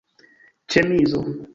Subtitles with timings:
[0.77, 1.23] ĉemizo